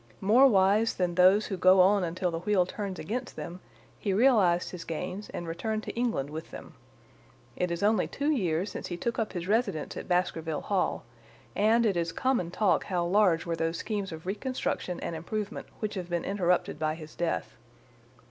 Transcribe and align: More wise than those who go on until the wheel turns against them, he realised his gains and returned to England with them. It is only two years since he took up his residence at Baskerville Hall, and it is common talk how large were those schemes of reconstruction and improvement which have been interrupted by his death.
More 0.19 0.47
wise 0.47 0.95
than 0.95 1.13
those 1.13 1.45
who 1.45 1.57
go 1.57 1.79
on 1.79 2.03
until 2.03 2.31
the 2.31 2.39
wheel 2.39 2.65
turns 2.65 2.97
against 2.97 3.35
them, 3.35 3.59
he 3.99 4.13
realised 4.13 4.71
his 4.71 4.83
gains 4.83 5.29
and 5.29 5.47
returned 5.47 5.83
to 5.83 5.93
England 5.93 6.31
with 6.31 6.49
them. 6.49 6.73
It 7.55 7.69
is 7.69 7.83
only 7.83 8.07
two 8.07 8.31
years 8.31 8.71
since 8.71 8.87
he 8.87 8.97
took 8.97 9.19
up 9.19 9.33
his 9.33 9.47
residence 9.47 9.95
at 9.95 10.07
Baskerville 10.07 10.61
Hall, 10.61 11.03
and 11.55 11.85
it 11.85 11.95
is 11.95 12.11
common 12.13 12.49
talk 12.49 12.85
how 12.85 13.05
large 13.05 13.45
were 13.45 13.55
those 13.55 13.77
schemes 13.77 14.11
of 14.11 14.25
reconstruction 14.25 14.99
and 15.01 15.15
improvement 15.15 15.67
which 15.81 15.93
have 15.93 16.09
been 16.09 16.25
interrupted 16.25 16.79
by 16.79 16.95
his 16.95 17.13
death. 17.15 17.55